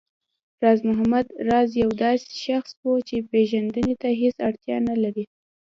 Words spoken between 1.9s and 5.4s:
داسې شخص و چې پېژندنې ته هېڅ اړتيا نه لري